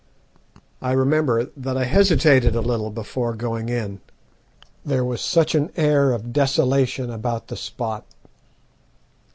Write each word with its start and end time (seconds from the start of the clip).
I 0.81 0.93
remember 0.93 1.51
that 1.55 1.77
I 1.77 1.83
hesitated 1.83 2.55
a 2.55 2.61
little 2.61 2.89
before 2.89 3.35
going 3.35 3.69
in, 3.69 4.01
there 4.83 5.05
was 5.05 5.21
such 5.21 5.53
an 5.53 5.71
air 5.75 6.11
of 6.11 6.33
desolation 6.33 7.11
about 7.11 7.49
the 7.49 7.55
spot. 7.55 8.07